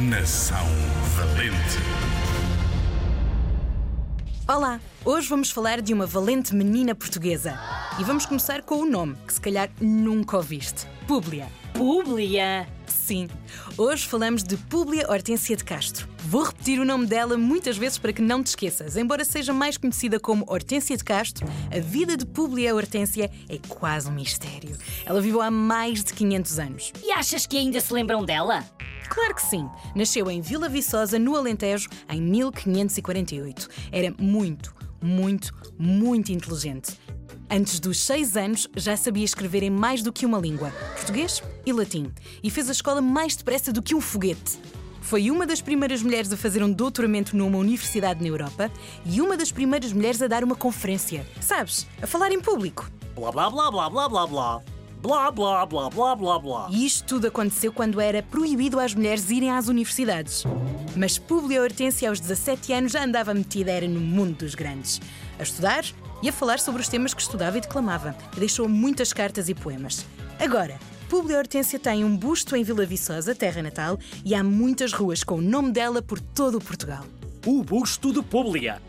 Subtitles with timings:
[0.00, 0.66] Nação
[1.14, 1.78] Valente.
[4.48, 4.80] Olá!
[5.04, 7.56] Hoje vamos falar de uma valente menina portuguesa.
[8.00, 11.46] E vamos começar com o nome, que se calhar nunca ouviste: Públia.
[11.72, 12.66] Públia?
[12.88, 13.28] Sim,
[13.78, 16.08] hoje falamos de Públia Hortência de Castro.
[16.24, 18.96] Vou repetir o nome dela muitas vezes para que não te esqueças.
[18.96, 24.08] Embora seja mais conhecida como Hortência de Castro, a vida de Públia Hortência é quase
[24.08, 24.76] um mistério.
[25.06, 26.92] Ela viveu há mais de 500 anos.
[27.00, 28.64] E achas que ainda se lembram dela?
[29.08, 29.68] Claro que sim.
[29.94, 33.68] Nasceu em Vila Viçosa, no Alentejo, em 1548.
[33.92, 36.98] Era muito, muito, muito inteligente.
[37.50, 41.72] Antes dos seis anos, já sabia escrever em mais do que uma língua, português e
[41.72, 42.10] latim,
[42.42, 44.58] e fez a escola mais depressa do que um foguete.
[45.00, 48.70] Foi uma das primeiras mulheres a fazer um doutoramento numa universidade na Europa
[49.04, 51.26] e uma das primeiras mulheres a dar uma conferência.
[51.40, 52.90] Sabes, a falar em público.
[53.14, 54.73] Blá blá blá blá blá blá blá.
[55.04, 56.68] Blá blá blá blá blá blá.
[56.70, 60.44] E isto tudo aconteceu quando era proibido às mulheres irem às universidades.
[60.96, 65.02] Mas Públia Hortência, aos 17 anos, já andava metida era no mundo dos grandes.
[65.38, 65.84] A estudar
[66.22, 68.16] e a falar sobre os temas que estudava e declamava.
[68.34, 70.06] E deixou muitas cartas e poemas.
[70.40, 70.80] Agora,
[71.10, 75.34] Públia Hortência tem um busto em Vila Viçosa, terra natal, e há muitas ruas com
[75.34, 77.04] o nome dela por todo o Portugal.
[77.44, 78.80] O busto de Públia.